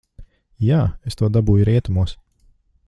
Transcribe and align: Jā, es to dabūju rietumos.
Jā, 0.67 0.79
es 1.11 1.21
to 1.21 1.31
dabūju 1.37 1.69
rietumos. 1.71 2.19